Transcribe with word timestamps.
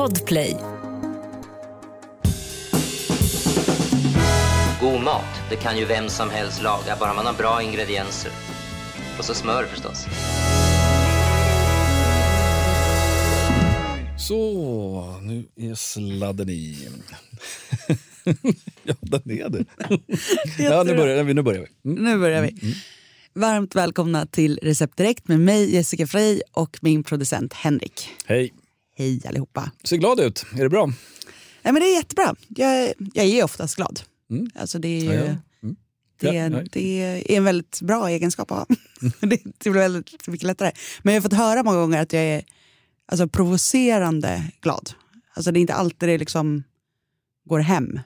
Podplay. 0.00 0.56
God 4.80 5.02
mat, 5.02 5.24
det 5.50 5.56
kan 5.56 5.78
ju 5.78 5.84
vem 5.84 6.08
som 6.08 6.30
helst 6.30 6.62
laga, 6.62 6.96
bara 7.00 7.14
man 7.14 7.26
har 7.26 7.34
bra 7.34 7.62
ingredienser. 7.62 8.32
Och 9.18 9.24
så 9.24 9.34
smör 9.34 9.64
förstås. 9.64 10.06
Så, 14.18 15.20
nu 15.22 15.44
är 15.56 15.74
sladden 15.74 16.48
i. 16.48 16.88
ja, 18.82 18.94
den 19.00 19.30
är 19.30 19.48
det. 19.48 19.64
ja, 20.58 20.82
nu 20.82 20.96
börjar, 20.96 21.24
vi. 21.24 21.34
nu 21.34 21.42
börjar 21.42 21.60
vi. 21.60 21.90
Mm. 21.90 22.04
Nu 22.04 22.18
börjar 22.18 22.42
vi. 22.42 22.74
Varmt 23.34 23.74
välkomna 23.74 24.26
till 24.26 24.58
Recept 24.62 24.96
Direkt 24.96 25.28
med 25.28 25.40
mig 25.40 25.74
Jessica 25.74 26.06
Frey 26.06 26.42
och 26.52 26.78
min 26.80 27.02
producent 27.02 27.52
Henrik. 27.52 28.08
Hej. 28.26 28.52
Hej 29.00 29.20
allihopa. 29.26 29.70
Ser 29.84 29.96
glad 29.96 30.20
ut. 30.20 30.46
Är 30.54 30.62
det 30.62 30.68
bra? 30.68 30.86
Nej, 31.62 31.72
men 31.72 31.74
det 31.74 31.86
är 31.88 31.96
jättebra. 31.96 32.34
Jag, 32.48 32.92
jag 33.14 33.26
är 33.26 33.44
oftast 33.44 33.76
glad. 33.76 34.00
Mm. 34.30 34.50
Alltså 34.54 34.78
det, 34.78 34.88
är, 34.88 35.00
ju- 35.02 35.12
ja. 35.12 35.22
Mm. 35.62 35.76
det, 36.20 36.26
Ja, 36.26 36.62
det 36.72 37.02
är 37.02 37.30
en 37.36 37.44
väldigt 37.44 37.80
bra 37.82 38.08
egenskap 38.08 38.50
att 38.52 38.58
ha. 38.58 38.76
det, 39.20 39.40
det 39.58 39.70
blir 39.70 39.80
väldigt 39.80 40.26
mycket 40.28 40.46
lättare. 40.46 40.72
Men 41.02 41.14
jag 41.14 41.20
har 41.20 41.22
fått 41.22 41.38
höra 41.38 41.62
många 41.62 41.76
gånger 41.78 42.02
att 42.02 42.12
jag 42.12 42.22
är 42.22 42.44
alltså, 43.06 43.28
provocerande 43.28 44.50
glad. 44.60 44.90
Alltså 45.34 45.52
det 45.52 45.58
är 45.58 45.60
inte 45.60 45.74
alltid 45.74 46.08
det 46.08 46.18
liksom 46.18 46.62
går 47.44 47.58
hem. 47.60 48.00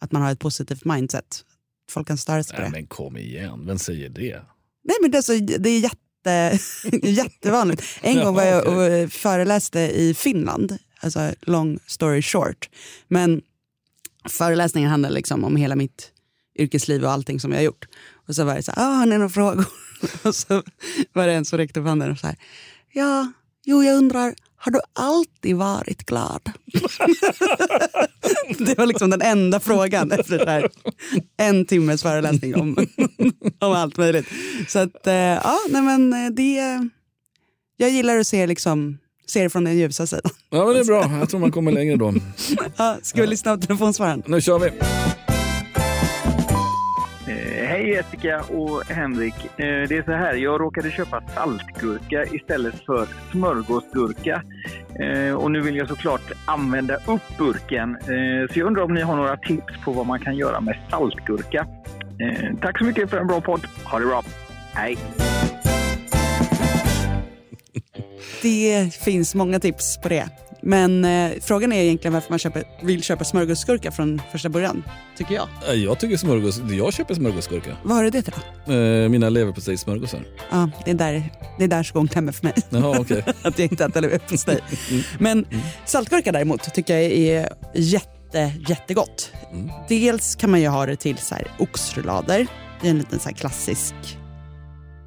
Att 0.00 0.12
man 0.12 0.22
har 0.22 0.32
ett 0.32 0.38
positivt 0.40 0.84
mindset. 0.84 1.44
Folk 1.90 2.08
kan 2.08 2.18
störa 2.18 2.42
sig 2.42 2.56
på 2.56 2.62
det. 2.62 2.70
men 2.70 2.86
kom 2.86 3.16
igen, 3.16 3.66
vem 3.66 3.78
säger 3.78 4.08
det? 4.08 4.42
Nej 4.84 4.96
men 5.02 5.10
det 5.10 5.18
är, 5.18 5.22
så, 5.22 5.32
det 5.32 5.68
är 5.70 5.80
jätte, 5.80 5.96
jättevanligt. 7.02 7.82
En 8.00 8.24
gång 8.24 8.34
var 8.34 8.44
jag 8.44 8.66
och 8.66 9.12
föreläste 9.12 9.80
i 9.80 10.14
Finland, 10.14 10.78
alltså 11.00 11.32
long 11.40 11.78
story 11.86 12.22
short. 12.22 12.68
Men 13.08 13.42
föreläsningen 14.28 14.90
handlade 14.90 15.14
liksom 15.14 15.44
om 15.44 15.56
hela 15.56 15.76
mitt 15.76 16.10
yrkesliv 16.58 17.04
och 17.04 17.10
allting 17.10 17.40
som 17.40 17.52
jag 17.52 17.58
har 17.58 17.64
gjort. 17.64 17.86
Och 18.28 18.34
så 18.34 18.44
var 18.44 18.54
det 18.54 18.62
så 18.62 18.72
här, 18.72 18.82
ah, 18.82 18.94
har 18.94 19.06
ni 19.06 19.16
några 19.16 19.28
frågor? 19.28 19.64
och 20.22 20.34
så 20.34 20.62
var 21.12 21.26
det 21.26 21.32
en 21.32 21.44
som 21.44 21.58
räckte 21.58 21.80
upp 21.80 21.86
handen 21.86 22.10
och 22.10 22.18
så 22.18 22.26
här, 22.26 22.36
ja, 22.92 23.32
jo 23.64 23.82
jag 23.82 23.96
undrar, 23.96 24.34
har 24.64 24.72
du 24.72 24.80
alltid 24.92 25.56
varit 25.56 26.06
glad? 26.06 26.40
det 28.58 28.78
var 28.78 28.86
liksom 28.86 29.10
den 29.10 29.22
enda 29.22 29.60
frågan 29.60 30.12
efter 30.12 30.46
här, 30.46 30.68
en 31.36 31.66
timmes 31.66 32.02
föreläsning 32.02 32.56
om, 32.56 32.76
om 33.60 33.72
allt 33.72 33.96
möjligt. 33.96 34.26
Så 34.68 34.78
att, 34.78 35.06
eh, 35.06 35.14
ja, 35.14 35.58
nej 35.70 35.82
men 35.82 36.12
eh, 36.12 36.30
det... 36.30 36.88
Jag 37.76 37.90
gillar 37.90 38.18
att 38.18 38.26
se, 38.26 38.46
liksom, 38.46 38.98
se 39.26 39.42
det 39.42 39.50
från 39.50 39.64
den 39.64 39.78
ljusa 39.78 40.06
sidan. 40.06 40.30
Ja, 40.50 40.64
men 40.64 40.74
det 40.74 40.80
är 40.80 40.84
bra. 40.84 41.10
Jag 41.18 41.28
tror 41.28 41.40
man 41.40 41.52
kommer 41.52 41.72
längre 41.72 41.96
då. 41.96 42.14
Ja, 42.76 42.96
ska 43.02 43.20
vi 43.20 43.26
lyssna 43.26 43.56
på 43.56 43.62
telefonsvararen? 43.62 44.22
Nu 44.26 44.40
kör 44.40 44.58
vi. 44.58 44.66
Eh, 47.32 47.68
Hej 47.68 47.88
Jessica 47.88 48.40
och 48.42 48.84
Henrik. 48.84 49.34
Det 49.56 49.62
är 49.96 50.04
så 50.04 50.12
här, 50.12 50.34
jag 50.34 50.60
råkade 50.60 50.90
köpa 50.90 51.22
saltgurka 51.34 52.24
istället 52.24 52.84
för 52.86 53.08
smörgåsgurka. 53.32 54.42
Eh, 55.00 55.34
och 55.34 55.50
nu 55.50 55.60
vill 55.60 55.76
jag 55.76 55.88
såklart 55.88 56.32
använda 56.44 56.94
upp 56.94 57.38
burken. 57.38 57.96
Eh, 57.96 58.52
så 58.52 58.58
jag 58.58 58.66
undrar 58.66 58.82
om 58.82 58.94
ni 58.94 59.00
har 59.00 59.16
några 59.16 59.36
tips 59.36 59.84
på 59.84 59.92
vad 59.92 60.06
man 60.06 60.20
kan 60.20 60.36
göra 60.36 60.60
med 60.60 60.76
saltgurka. 60.90 61.66
Eh, 62.20 62.56
tack 62.60 62.78
så 62.78 62.84
mycket 62.84 63.10
för 63.10 63.16
en 63.16 63.26
bra 63.26 63.40
podd. 63.40 63.66
Ha 63.84 63.98
det 63.98 64.06
bra. 64.06 64.22
Hej! 64.72 64.96
Det 68.42 68.94
finns 68.94 69.34
många 69.34 69.60
tips 69.60 69.98
på 70.02 70.08
det. 70.08 70.28
Men 70.66 71.04
eh, 71.04 71.30
frågan 71.40 71.72
är 71.72 71.82
egentligen 71.82 72.12
varför 72.12 72.30
man 72.30 72.38
köper, 72.38 72.64
vill 72.82 73.02
köpa 73.02 73.24
smörgåsgurka 73.24 73.90
från 73.90 74.22
första 74.32 74.48
början, 74.48 74.82
tycker 75.16 75.34
jag. 75.34 75.48
Eh, 75.68 75.74
Jag 75.74 75.98
tycker 75.98 76.16
smörgås... 76.16 76.60
Jag 76.70 76.92
köper 76.92 77.14
smörgåsgurka. 77.14 77.76
Vad 77.82 77.96
har 77.96 78.04
du 78.04 78.10
det 78.10 78.22
till 78.22 78.32
då? 78.66 78.72
Eh, 78.72 79.08
Mina 79.08 79.28
leverpastejsmörgåsar. 79.28 80.24
Ja, 80.50 80.70
det 80.84 80.90
är 80.90 80.94
där, 80.94 81.30
det 81.58 81.64
är 81.64 81.68
där 81.68 81.82
skon 81.82 82.08
klämmer 82.08 82.32
för 82.32 82.44
mig. 82.44 82.54
Jaha, 82.70 82.98
okej. 83.00 83.24
att 83.42 83.58
jag 83.58 83.72
inte 83.72 83.84
äter 83.84 84.00
leverpastej. 84.00 84.58
Men 85.18 85.46
saltgurka 85.84 86.32
däremot 86.32 86.74
tycker 86.74 86.94
jag 86.98 87.02
är 87.12 87.48
jätte, 87.74 88.52
jättegott. 88.68 89.32
Mm. 89.52 89.70
Dels 89.88 90.34
kan 90.34 90.50
man 90.50 90.60
ju 90.60 90.68
ha 90.68 90.86
det 90.86 90.96
till 90.96 91.18
så 91.18 91.34
här 91.34 91.46
oxrullader. 91.58 92.46
Det 92.80 92.86
är 92.86 92.90
en 92.90 92.98
liten 92.98 93.18
så 93.18 93.28
klassisk 93.28 93.94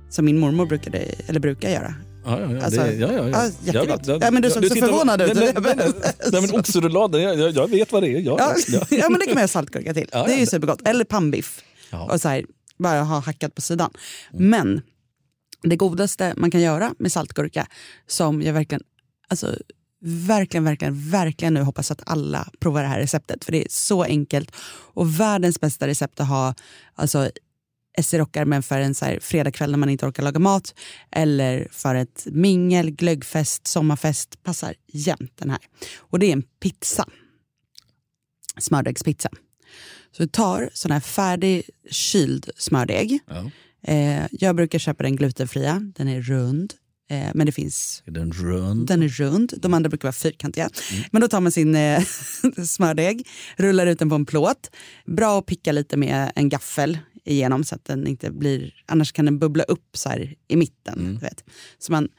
som 0.09 0.25
min 0.25 0.39
mormor 0.39 0.65
brukade, 0.65 0.97
eller 1.27 1.39
brukar 1.39 1.69
göra. 1.69 1.93
Ja, 2.27 2.39
ja, 2.41 2.51
ja. 2.53 2.63
Alltså, 2.65 2.81
det, 2.81 2.93
ja, 2.93 3.11
ja, 3.13 3.17
ja. 3.17 3.29
ja, 3.29 3.43
Jag 3.65 3.75
jättegott. 3.75 3.99
vet, 3.99 4.07
jag- 4.07 4.23
Ja, 4.23 4.31
men 4.31 4.41
du 4.41 4.49
såg 4.51 4.63
så 4.65 4.73
tittar- 4.73 4.87
förvånad 4.87 5.21
ut. 5.21 5.33
Nej, 5.35 5.53
men- 5.55 5.77
nej, 5.77 5.91
nej, 6.31 6.41
men 6.41 6.59
oxrullader, 6.59 7.19
jag, 7.19 7.51
jag, 7.55 7.67
vet 7.69 7.91
vad 7.91 8.03
det 8.03 8.09
är. 8.09 8.19
Ja, 8.19 8.35
Ja, 8.39 8.55
ja. 8.89 9.09
men 9.09 9.19
det 9.19 9.25
kan 9.25 9.33
man 9.33 9.41
göra 9.41 9.47
saltgurka 9.47 9.93
till. 9.93 10.09
Ja, 10.11 10.23
det 10.25 10.33
är 10.33 10.37
ju 10.39 10.45
supergott. 10.45 10.87
Eller 10.87 11.05
pannbiff. 11.05 11.61
Ja. 11.89 12.11
Och 12.13 12.21
så 12.21 12.27
här, 12.29 12.45
bara 12.79 13.01
ha 13.01 13.19
hackat 13.19 13.55
på 13.55 13.61
sidan. 13.61 13.91
Mm. 14.33 14.49
Men 14.49 14.81
det 15.69 15.75
godaste 15.75 16.33
man 16.37 16.51
kan 16.51 16.61
göra 16.61 16.93
med 16.99 17.11
saltgurka 17.11 17.67
som 18.07 18.41
jag 18.41 18.53
verkligen, 18.53 18.83
alltså 19.27 19.55
verkligen, 20.27 20.63
verkligen, 20.63 21.09
verkligen 21.09 21.53
nu 21.53 21.61
hoppas 21.61 21.91
att 21.91 22.01
alla 22.05 22.47
provar 22.59 22.81
det 22.81 22.87
här 22.87 22.99
receptet. 22.99 23.45
För 23.45 23.51
det 23.51 23.61
är 23.63 23.67
så 23.69 24.03
enkelt 24.03 24.51
och 24.93 25.19
världens 25.19 25.59
bästa 25.59 25.87
recept 25.87 26.19
att 26.19 26.27
ha 26.27 26.55
alltså 26.95 27.29
SE-rockar 28.01 28.45
men 28.45 28.63
för 28.63 28.79
en 28.79 28.95
så 28.95 29.05
här 29.05 29.19
fredagkväll 29.21 29.71
när 29.71 29.77
man 29.77 29.89
inte 29.89 30.05
orkar 30.05 30.23
laga 30.23 30.39
mat 30.39 30.73
eller 31.11 31.67
för 31.71 31.95
ett 31.95 32.27
mingel, 32.31 32.91
glöggfest, 32.91 33.67
sommarfest. 33.67 34.43
Passar 34.43 34.73
jämt 34.87 35.31
den 35.35 35.49
här. 35.49 35.59
Och 35.97 36.19
det 36.19 36.25
är 36.25 36.33
en 36.33 36.43
pizza. 36.59 37.05
Smördegspizza. 38.57 39.29
Så 40.11 40.23
du 40.23 40.27
tar 40.27 40.69
sån 40.73 40.91
här 40.91 40.99
färdig 40.99 41.63
kyld 41.89 42.49
smördeg. 42.57 43.19
Ja. 43.27 43.51
Eh, 43.93 44.25
jag 44.31 44.55
brukar 44.55 44.79
köpa 44.79 45.03
den 45.03 45.15
glutenfria. 45.15 45.91
Den 45.95 46.07
är 46.07 46.21
rund. 46.21 46.73
Eh, 47.09 47.27
men 47.33 47.45
det 47.45 47.51
finns 47.51 48.03
Är 48.05 48.11
den 48.11 48.31
rund? 48.31 48.87
den 48.87 49.03
är 49.03 49.07
rund, 49.07 49.53
de 49.57 49.73
andra 49.73 49.89
brukar 49.89 50.07
vara 50.07 50.13
fyrkantiga. 50.13 50.69
Men 51.11 51.21
då 51.21 51.27
tar 51.27 51.41
man 51.41 51.51
sin 51.51 51.75
eh, 51.75 52.03
smördeg, 52.67 53.27
rullar 53.57 53.87
ut 53.87 53.99
den 53.99 54.09
på 54.09 54.15
en 54.15 54.25
plåt. 54.25 54.71
Bra 55.05 55.39
att 55.39 55.45
picka 55.45 55.71
lite 55.71 55.97
med 55.97 56.31
en 56.35 56.49
gaffel 56.49 56.99
igenom 57.27 57.63
så 57.63 57.75
att 57.75 57.85
den 57.85 58.07
inte 58.07 58.31
blir, 58.31 58.73
annars 58.85 59.11
kan 59.11 59.25
den 59.25 59.39
bubbla 59.39 59.63
upp 59.63 59.97
så 59.97 60.09
här 60.09 60.35
i 60.47 60.55
mitten. 60.55 61.13
Du 61.13 61.19
vet. 61.19 61.43
Så 61.77 61.91
man, 61.91 62.09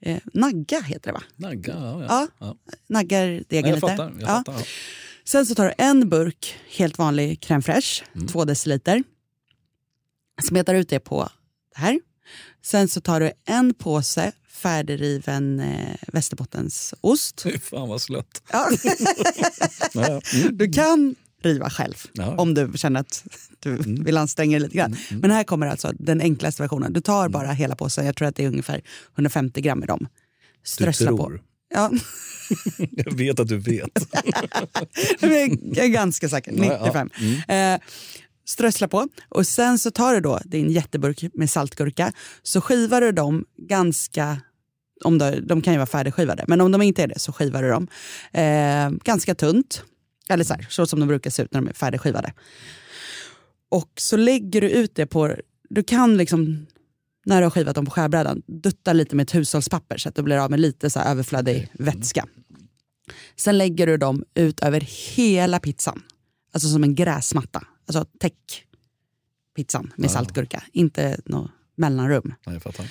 eh, 0.00 0.18
nagga 0.32 0.80
heter 0.80 1.12
det 1.12 1.12
va? 1.12 1.22
Nagga, 1.36 1.74
ja. 1.74 2.04
ja. 2.08 2.28
Ja, 2.38 2.56
naggar 2.88 3.42
degen 3.48 3.74
lite. 3.74 3.80
fattar. 3.80 4.12
Jag 4.20 4.22
ja. 4.22 4.26
fattar. 4.26 4.68
Sen 5.24 5.46
så 5.46 5.54
tar 5.54 5.64
du 5.64 5.74
en 5.78 6.08
burk 6.08 6.56
helt 6.76 6.98
vanlig 6.98 7.40
crème 7.40 7.62
fraîche, 7.62 8.04
två 8.28 8.44
deciliter. 8.44 9.02
Smetar 10.48 10.74
ut 10.74 10.88
det 10.88 11.00
på 11.00 11.28
det 11.74 11.80
här. 11.80 12.00
Sen 12.62 12.88
så 12.88 13.00
tar 13.00 13.20
du 13.20 13.32
en 13.44 13.74
påse 13.74 14.32
färdigriven 14.48 15.60
eh, 15.60 15.96
Västerbottensost. 16.12 17.40
Fy 17.40 17.58
fan 17.58 17.88
vad 17.88 18.02
slött. 18.02 18.42
Ja. 18.52 18.70
Mm. 19.94 20.56
Du 20.56 20.72
kan 20.72 21.14
riva 21.42 21.70
själv 21.70 21.94
Ja. 22.12 22.34
om 22.36 22.54
du 22.54 22.72
känner 22.74 23.00
att 23.00 23.24
du 23.60 23.76
vill 24.04 24.16
anstränga 24.16 24.58
dig 24.58 24.60
lite 24.60 24.76
grann. 24.76 24.96
Men 25.10 25.30
här 25.30 25.44
kommer 25.44 25.66
alltså 25.66 25.92
den 25.98 26.20
enklaste 26.20 26.62
versionen. 26.62 26.92
Du 26.92 27.00
tar 27.00 27.28
bara 27.28 27.52
hela 27.52 27.76
påsen, 27.76 28.06
jag 28.06 28.16
tror 28.16 28.28
att 28.28 28.36
det 28.36 28.44
är 28.44 28.48
ungefär 28.48 28.82
150 29.14 29.60
gram 29.60 29.82
i 29.82 29.86
dem. 29.86 29.98
Du 30.00 30.08
Strössla 30.70 31.10
på. 31.10 31.16
tror. 31.16 31.42
Ja, 31.74 31.90
Jag 32.90 33.14
vet 33.16 33.40
att 33.40 33.48
du 33.48 33.58
vet. 33.58 33.90
jag 35.20 35.84
är 35.84 35.88
ganska 35.88 36.28
säker. 36.28 36.52
Ja, 36.56 36.64
ja. 36.64 37.04
95. 37.04 37.10
Eh, 37.48 37.80
strössla 38.48 38.88
på 38.88 39.08
och 39.28 39.46
sen 39.46 39.78
så 39.78 39.90
tar 39.90 40.14
du 40.14 40.20
då 40.20 40.40
din 40.44 40.70
jätteburk 40.70 41.24
med 41.34 41.50
saltgurka 41.50 42.12
så 42.42 42.60
skivar 42.60 43.00
du 43.00 43.12
dem 43.12 43.44
ganska 43.68 44.40
om 45.04 45.18
de, 45.18 45.40
de 45.46 45.62
kan 45.62 45.72
ju 45.72 45.78
vara 45.78 45.86
färdigskivade, 45.86 46.44
men 46.48 46.60
om 46.60 46.72
de 46.72 46.82
inte 46.82 47.02
är 47.02 47.06
det 47.06 47.18
så 47.18 47.32
skivar 47.32 47.62
du 47.62 47.68
dem 47.70 47.88
eh, 48.32 48.90
ganska 49.04 49.34
tunt. 49.34 49.82
Eller 50.30 50.44
så, 50.44 50.54
här, 50.54 50.66
så 50.70 50.86
som 50.86 51.00
de 51.00 51.08
brukar 51.08 51.30
se 51.30 51.42
ut 51.42 51.52
när 51.52 51.60
de 51.60 51.68
är 51.68 51.72
färdigskivade. 51.72 52.32
Och 53.68 53.92
så 53.96 54.16
lägger 54.16 54.60
du 54.60 54.70
ut 54.70 54.94
det 54.94 55.06
på, 55.06 55.36
du 55.68 55.82
kan 55.82 56.16
liksom 56.16 56.66
när 57.26 57.40
du 57.40 57.44
har 57.44 57.50
skivat 57.50 57.74
dem 57.74 57.84
på 57.84 57.90
skärbrädan, 57.90 58.42
dutta 58.46 58.92
lite 58.92 59.16
med 59.16 59.22
ett 59.24 59.34
hushållspapper 59.34 59.96
så 59.98 60.08
att 60.08 60.14
du 60.14 60.22
blir 60.22 60.36
av 60.36 60.50
med 60.50 60.60
lite 60.60 60.90
så 60.90 61.00
överflödig 61.00 61.68
vätska. 61.72 62.26
Sen 63.36 63.58
lägger 63.58 63.86
du 63.86 63.96
dem 63.96 64.24
ut 64.34 64.60
över 64.60 64.80
hela 65.16 65.58
pizzan. 65.60 66.02
Alltså 66.52 66.68
som 66.68 66.84
en 66.84 66.94
gräsmatta. 66.94 67.66
Alltså 67.86 68.04
täck 68.18 68.64
pizzan 69.56 69.92
med 69.96 70.10
saltgurka. 70.10 70.62
Inte 70.72 71.20
något 71.24 71.50
mellanrum. 71.76 72.34
Nej, 72.46 72.60
jag. 72.64 72.86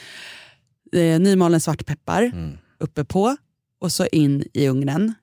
Eh, 1.14 1.20
nymalen 1.20 1.62
svartpeppar 1.62 2.24
Mm. 2.24 2.58
uppe 2.78 3.06
på 3.06 3.38
och 3.80 3.92
så 3.92 4.06
in 4.06 4.44
i 4.54 4.68
ugnen. 4.68 5.14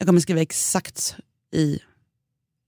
Jag 0.00 0.06
kommer 0.06 0.20
skriva 0.20 0.40
exakt 0.40 1.16
i 1.52 1.78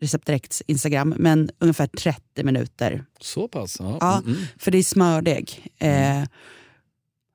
Recept 0.01 0.27
Direkts 0.27 0.63
Instagram, 0.67 1.15
men 1.19 1.51
ungefär 1.59 1.87
30 1.87 2.45
minuter. 2.45 3.05
Så 3.21 3.49
pass? 3.49 3.77
Ja. 3.79 3.99
Ja, 4.01 4.19
Mm, 4.19 4.31
mm. 4.37 4.47
För 4.59 4.71
det 4.71 4.79
är 4.79 4.83
smördeg. 4.83 5.67
Eh, 5.79 6.25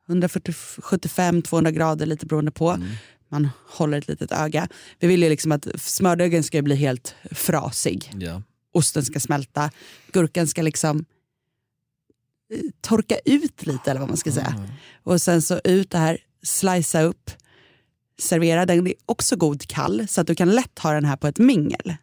175-200 0.08 1.72
grader 1.72 2.06
lite 2.06 2.26
beroende 2.26 2.52
på. 2.52 2.70
Mm. 2.72 2.88
man 3.30 3.50
håller 3.68 3.98
ett 3.98 4.08
litet 4.08 4.32
öga. 4.32 4.68
Vi 5.00 5.08
vill 5.08 5.24
ju 5.24 5.30
liksom 5.30 5.52
att 5.52 5.68
smördegen 5.82 6.44
ska 6.44 6.62
bli 6.62 6.76
helt 6.76 7.16
frasig. 7.32 8.12
Ja. 8.20 8.42
Osten 8.72 9.06
ska 9.06 9.20
smälta, 9.20 9.72
gurkan 10.12 10.48
ska 10.48 10.62
liksom 10.62 11.06
eh, 12.54 12.60
torka 12.82 13.20
ut 13.26 13.66
lite 13.66 13.92
eller 13.92 14.00
vad 14.00 14.10
man 14.10 14.18
ska 14.18 14.32
säga. 14.32 14.54
Mm. 14.58 14.70
Och 15.04 15.22
sen 15.22 15.42
så 15.42 15.60
ut 15.64 15.92
det 15.92 15.98
här, 15.98 16.18
slicea 16.44 17.02
upp, 17.02 17.32
servera. 18.22 18.66
Den 18.66 18.88
är 18.88 18.94
också 19.06 19.36
god 19.36 19.68
kall 19.68 20.08
så 20.10 20.22
att 20.22 20.28
du 20.28 20.36
kan 20.36 20.52
lätt 20.56 20.80
ha 20.80 20.94
den 20.94 21.06
här 21.06 21.16
på 21.18 21.28
ett 21.28 21.38
mingel. 21.38 21.96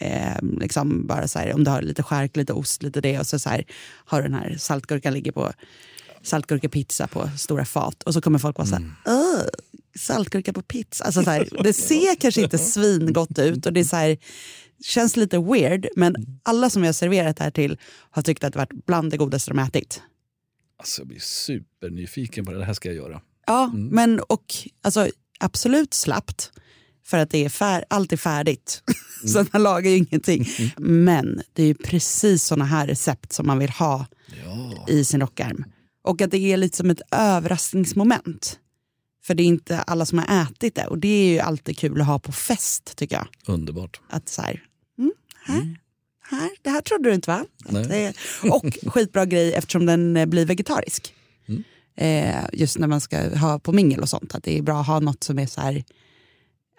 Eh, 0.00 0.42
liksom 0.60 1.06
bara 1.06 1.28
så 1.28 1.38
här, 1.38 1.54
om 1.54 1.64
du 1.64 1.70
har 1.70 1.82
lite 1.82 2.02
skärk, 2.02 2.36
lite 2.36 2.52
ost, 2.52 2.82
lite 2.82 3.00
det 3.00 3.18
och 3.18 3.26
så, 3.26 3.38
så 3.38 3.48
här, 3.48 3.64
har 4.04 4.22
den 4.22 4.34
här 4.34 4.56
saltgurkan 4.58 5.14
ligger 5.14 5.32
på 5.32 5.52
saltgurkapizza 6.22 7.06
på 7.06 7.30
stora 7.38 7.64
fat 7.64 8.02
och 8.02 8.14
så 8.14 8.20
kommer 8.20 8.38
folk 8.38 8.56
bara 8.56 8.66
så 8.66 8.74
här, 8.74 8.84
"Åh, 9.06 9.42
saltgurka 9.98 10.52
på 10.52 10.62
pizza. 10.62 11.04
Alltså 11.04 11.22
så 11.22 11.30
här, 11.30 11.48
det 11.62 11.72
ser 11.72 12.14
kanske 12.20 12.42
inte 12.42 12.58
svingott 12.58 13.38
ut 13.38 13.66
och 13.66 13.72
det 13.72 13.80
är 13.80 13.84
så 13.84 13.96
här, 13.96 14.16
känns 14.84 15.16
lite 15.16 15.38
weird 15.38 15.86
men 15.96 16.14
alla 16.42 16.70
som 16.70 16.84
jag 16.84 16.94
serverat 16.94 17.36
det 17.36 17.44
här 17.44 17.50
till 17.50 17.78
har 18.10 18.22
tyckt 18.22 18.44
att 18.44 18.52
det 18.52 18.58
varit 18.58 18.86
bland 18.86 19.10
det 19.10 19.16
godaste 19.16 19.50
de 19.50 19.58
ätit. 19.58 20.02
Alltså, 20.78 21.00
jag 21.00 21.08
blir 21.08 21.20
supernyfiken 21.20 22.44
på 22.44 22.52
det. 22.52 22.58
Det 22.58 22.64
här 22.64 22.74
ska 22.74 22.88
jag 22.88 22.96
göra. 22.96 23.20
Ja, 23.46 23.72
men 23.74 24.20
och 24.20 24.44
alltså, 24.82 25.08
absolut 25.42 25.94
slappt. 25.94 26.50
För 27.04 27.18
att 27.18 27.30
det 27.30 27.44
är 27.44 27.48
fär, 27.48 27.84
allt 27.90 28.12
är 28.12 28.16
färdigt. 28.16 28.82
så 29.26 29.44
man 29.52 29.62
lagar 29.62 29.90
ju 29.90 29.96
ingenting. 29.96 30.48
Men 30.76 31.42
det 31.52 31.62
är 31.62 31.66
ju 31.66 31.74
precis 31.74 32.44
såna 32.44 32.64
här 32.64 32.86
recept 32.86 33.32
som 33.32 33.46
man 33.46 33.58
vill 33.58 33.70
ha 33.70 34.06
Ja. 34.44 34.86
i 34.88 35.04
sin 35.04 35.20
rockarm. 35.20 35.64
Och 36.04 36.20
att 36.22 36.30
det 36.30 36.38
är 36.38 36.56
lite 36.56 36.76
som 36.76 36.90
ett 36.90 37.00
överraskningsmoment. 37.10 38.58
För 39.24 39.34
det 39.34 39.42
är 39.42 39.46
inte 39.46 39.78
alla 39.78 40.06
som 40.06 40.18
har 40.18 40.42
ätit 40.42 40.74
det. 40.74 40.86
Och 40.86 40.98
det 40.98 41.08
är 41.08 41.32
ju 41.32 41.38
alltid 41.38 41.78
kul 41.78 42.00
att 42.00 42.06
ha 42.06 42.18
på 42.18 42.32
fest 42.32 42.96
tycker 42.96 43.16
jag. 43.16 43.26
Underbart. 43.46 44.00
Att 44.08 44.28
så 44.28 44.42
här, 44.42 44.62
mm, 44.98 45.12
här, 45.44 45.76
här, 46.30 46.50
det 46.62 46.70
här 46.70 46.80
trodde 46.80 47.08
du 47.08 47.14
inte 47.14 47.30
va? 47.30 47.44
Att 47.64 47.74
och 48.50 48.78
skitbra 48.92 49.26
grej 49.26 49.54
eftersom 49.54 49.86
den 49.86 50.16
eh, 50.16 50.26
blir 50.26 50.46
vegetarisk. 50.46 51.14
Eh, 51.96 52.44
just 52.52 52.78
när 52.78 52.86
man 52.86 53.00
ska 53.00 53.36
ha 53.38 53.58
på 53.58 53.72
mingel 53.72 54.00
och 54.00 54.08
sånt. 54.08 54.34
Att 54.34 54.42
det 54.44 54.58
är 54.58 54.62
bra 54.62 54.80
att 54.80 54.86
ha 54.86 55.00
något 55.00 55.24
som 55.24 55.38
är 55.38 55.46
så 55.46 55.60
här 55.60 55.84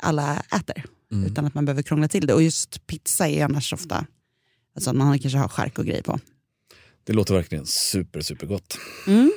alla 0.02 0.44
äter. 0.56 0.86
Mm. 1.12 1.26
Utan 1.26 1.46
att 1.46 1.54
man 1.54 1.66
behöver 1.66 1.82
krångla 1.84 2.08
till 2.08 2.28
det. 2.28 2.34
Och 2.34 2.44
just 2.44 2.88
pizza 2.88 3.28
är 3.28 3.46
annars 3.46 3.74
ofta, 3.74 4.06
alltså 4.76 4.94
man 4.94 5.20
kanske 5.20 5.38
har 5.38 5.48
skärk 5.48 5.80
och 5.80 5.86
grejer 5.86 6.02
på. 6.02 6.20
Det 7.04 7.14
låter 7.14 7.34
verkligen 7.34 7.66
super, 7.66 8.22
super 8.22 8.48
gott. 8.48 8.78
Mm. 9.08 9.32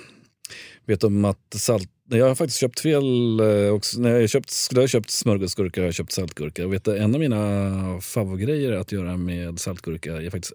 Vet 0.87 1.05
om 1.05 1.25
att 1.25 1.55
salt... 1.55 1.90
Jag 2.08 2.28
har 2.28 2.34
faktiskt 2.34 2.61
köpt 2.61 2.81
fel. 2.81 3.40
eh, 3.40 3.69
Också. 3.69 4.00
När 4.00 4.11
jag 4.11 4.20
har 4.20 4.26
köpt, 4.26 4.50
skulle 4.50 4.81
jag 4.81 4.82
ha 4.82 4.88
köpt 4.88 5.11
smörgåsgurka 5.11 5.81
har 5.81 5.87
jag 5.87 5.94
köpt 5.94 6.12
saltgurka. 6.12 6.67
Vet, 6.67 6.84
du, 6.84 6.99
en 6.99 7.14
av 7.14 7.20
mina 7.20 8.00
favoritgrejer 8.00 8.73
att 8.73 8.93
göra 8.93 9.17
med 9.17 9.61
saltgurka 9.61 10.17
är 10.23 10.31
faktiskt 10.31 10.52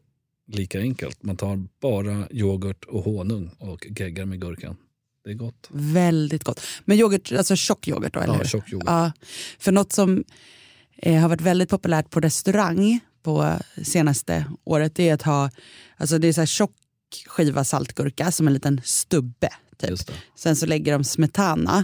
lika 0.47 0.79
enkelt. 0.79 1.23
Man 1.23 1.37
tar 1.37 1.67
bara 1.81 2.27
yoghurt 2.31 2.85
och 2.85 3.03
honung 3.03 3.51
och 3.57 3.87
geggar 3.99 4.25
med 4.25 4.41
gurkan. 4.41 4.77
Det 5.23 5.29
är 5.29 5.33
gott. 5.33 5.67
Väldigt 5.71 6.43
gott. 6.43 6.61
Men 6.85 6.97
yoghurt, 6.99 7.31
alltså 7.31 7.55
tjock 7.55 7.87
yoghurt 7.87 8.13
då, 8.13 8.19
eller 8.19 8.37
Ja, 8.37 8.43
tjock 8.43 8.71
yoghurt. 8.71 8.89
Ja, 8.89 9.11
för 9.59 9.71
något 9.71 9.93
som 9.93 10.23
eh, 10.97 11.21
har 11.21 11.29
varit 11.29 11.41
väldigt 11.41 11.69
populärt 11.69 12.09
på 12.09 12.19
restaurang 12.19 12.99
på 13.23 13.53
senaste 13.83 14.45
året 14.63 14.95
det 14.95 15.09
är 15.09 15.13
att 15.13 15.21
ha 15.21 15.49
alltså 15.97 16.17
det 16.17 16.27
är 16.27 16.33
så 16.33 16.41
här 16.41 16.45
tjock 16.45 16.71
skiva 17.27 17.63
saltgurka 17.63 18.31
som 18.31 18.47
en 18.47 18.53
liten 18.53 18.81
stubbe. 18.83 19.49
Typ. 19.77 19.99
Sen 20.35 20.55
så 20.55 20.65
lägger 20.65 20.93
de 20.93 21.03
smetana 21.03 21.83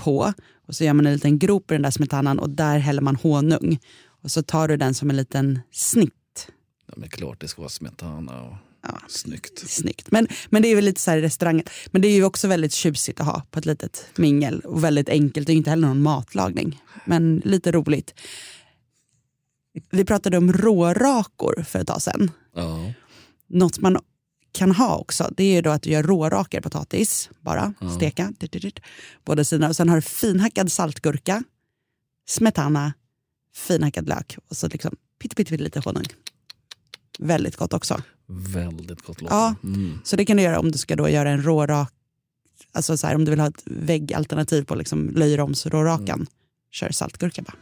på 0.00 0.32
och 0.66 0.76
så 0.76 0.84
gör 0.84 0.92
man 0.92 1.06
en 1.06 1.12
liten 1.12 1.38
grop 1.38 1.70
i 1.70 1.74
den 1.74 1.82
där 1.82 1.90
smetanan 1.90 2.38
och 2.38 2.50
där 2.50 2.78
häller 2.78 3.02
man 3.02 3.16
honung. 3.16 3.78
Och 4.22 4.30
så 4.30 4.42
tar 4.42 4.68
du 4.68 4.76
den 4.76 4.94
som 4.94 5.10
en 5.10 5.16
liten 5.16 5.60
snitt. 5.72 6.48
Ja, 6.86 6.94
men 6.96 7.08
klart 7.08 7.40
det 7.40 7.48
ska 7.48 7.62
vara 7.62 7.68
smetana 7.68 8.42
och 8.42 8.56
Ja. 8.92 9.00
snyggt. 9.08 9.70
Snyggt. 9.70 10.10
Men, 10.10 10.28
men 10.50 10.62
det 10.62 10.68
är 10.68 10.74
väl 10.74 10.84
lite 10.84 11.00
så 11.00 11.10
här 11.10 11.18
i 11.18 11.22
restaurangen. 11.22 11.64
Men 11.90 12.02
det 12.02 12.08
är 12.08 12.12
ju 12.12 12.24
också 12.24 12.48
väldigt 12.48 12.72
tjusigt 12.72 13.20
att 13.20 13.26
ha 13.26 13.42
på 13.50 13.58
ett 13.58 13.66
litet 13.66 14.06
mingel. 14.16 14.60
Och 14.60 14.84
väldigt 14.84 15.08
enkelt. 15.08 15.46
Det 15.46 15.50
är 15.50 15.54
ju 15.54 15.58
inte 15.58 15.70
heller 15.70 15.88
någon 15.88 16.02
matlagning. 16.02 16.82
Men 17.04 17.42
lite 17.44 17.72
roligt. 17.72 18.14
Vi 19.90 20.04
pratade 20.04 20.38
om 20.38 20.52
rårakor 20.52 21.64
för 21.68 21.78
ett 21.78 21.86
tag 21.86 22.02
sedan. 22.02 22.30
Ja. 22.54 22.92
Något 23.48 23.80
man 23.80 23.98
kan 24.52 24.72
ha 24.72 24.96
också, 24.96 25.30
det 25.36 25.44
är 25.44 25.54
ju 25.54 25.62
då 25.62 25.70
att 25.70 25.82
du 25.82 25.90
gör 25.90 26.02
rårakor 26.02 26.60
potatis, 26.60 27.30
bara 27.40 27.74
Ja. 27.80 27.90
steka, 27.96 28.32
dit, 28.38 28.52
dit, 28.52 28.62
dit, 28.62 28.80
båda 29.24 29.44
sidorna. 29.44 29.68
Och 29.68 29.76
sen 29.76 29.88
har 29.88 29.96
du 29.96 30.02
finhackad 30.02 30.72
saltgurka, 30.72 31.42
smetana, 32.28 32.92
finhackad 33.54 34.08
lök 34.08 34.38
och 34.48 34.56
så 34.56 34.68
liksom 34.68 34.96
pytte, 35.18 35.34
pytte, 35.34 35.50
pytte 35.50 35.64
lite 35.64 35.80
honung. 35.80 36.04
Väldigt 37.18 37.56
gott 37.56 37.72
också. 37.72 38.02
Väldigt 38.28 39.02
gott 39.02 39.20
låter 39.20 39.34
Ja. 39.34 39.54
mm. 39.64 39.98
Så 40.04 40.16
det 40.16 40.24
kan 40.24 40.36
du 40.36 40.42
göra 40.42 40.58
om 40.58 40.72
du 40.72 40.78
ska 40.78 40.96
då 40.96 41.08
göra 41.08 41.30
en 41.30 41.42
rårak, 41.42 41.92
alltså 42.72 42.96
så 42.96 43.06
här, 43.06 43.14
om 43.14 43.24
du 43.24 43.30
vill 43.30 43.40
ha 43.40 43.48
ett 43.48 43.62
väggalternativ 43.64 44.64
på 44.64 44.74
liksom 44.74 45.10
löjromsrårakan. 45.10 46.26
Kör 46.72 46.90
saltgurka 46.90 47.42
bara. 47.42 47.54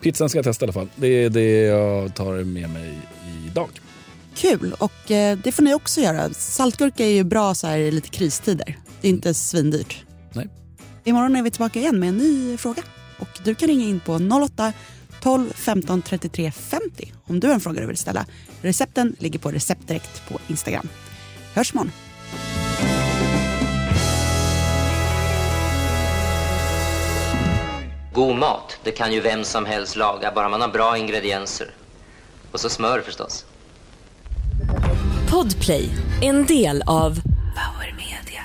Pizzan 0.00 0.28
ska 0.28 0.38
jag 0.38 0.44
testa 0.44 0.64
i 0.64 0.66
alla 0.66 0.72
fall. 0.72 0.88
Det 0.96 1.06
är 1.06 1.30
det 1.30 1.60
jag 1.62 2.14
tar 2.14 2.44
med 2.44 2.70
mig 2.70 2.98
idag. 3.46 3.68
Kul 4.34 4.74
och 4.78 5.10
eh, 5.10 5.38
det 5.44 5.52
får 5.52 5.62
ni 5.62 5.74
också 5.74 6.00
göra. 6.00 6.30
Saltgurka 6.34 7.04
är 7.06 7.10
ju 7.10 7.24
bra 7.24 7.54
så 7.54 7.66
här 7.66 7.78
i 7.78 7.90
lite 7.90 8.08
kristider. 8.08 8.78
Det 9.00 9.08
är 9.08 9.12
inte 9.12 9.34
svindyrt. 9.34 10.04
Nej. 10.32 10.48
Imorgon 11.04 11.36
är 11.36 11.42
vi 11.42 11.50
tillbaka 11.50 11.78
igen 11.78 12.00
med 12.00 12.08
en 12.08 12.16
ny 12.16 12.56
fråga. 12.56 12.82
Och 13.18 13.28
du 13.44 13.54
kan 13.54 13.68
ringa 13.68 13.84
in 13.84 14.00
på 14.00 14.12
08 14.12 14.72
12 15.22 15.52
15 15.54 16.02
33 16.02 16.52
50 16.52 17.12
om 17.26 17.40
du 17.40 17.46
har 17.46 17.54
en 17.54 17.60
fråga 17.60 17.80
du 17.80 17.86
vill 17.86 17.96
ställa. 17.96 18.26
Recepten 18.62 19.16
ligger 19.18 19.38
på 19.38 19.50
receptdirekt 19.50 20.28
på 20.28 20.38
Instagram. 20.48 20.88
Hörs 21.54 21.72
imorgon. 21.72 21.92
God 28.14 28.36
mat, 28.36 28.78
det 28.84 28.90
kan 28.90 29.12
ju 29.12 29.20
vem 29.20 29.44
som 29.44 29.66
helst 29.66 29.96
laga, 29.96 30.32
bara 30.34 30.48
man 30.48 30.60
har 30.60 30.68
bra 30.68 30.98
ingredienser. 30.98 31.70
Och 32.52 32.60
så 32.60 32.68
smör 32.68 33.00
förstås. 33.00 33.46
Podplay, 35.30 35.88
en 36.22 36.46
del 36.46 36.82
av 36.86 37.20
Power 37.32 37.94
Media. 37.96 38.42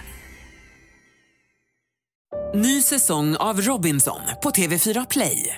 Ny 2.55 2.81
säsong 2.81 3.35
av 3.35 3.61
Robinson 3.61 4.21
på 4.43 4.49
TV4 4.49 5.07
Play. 5.09 5.57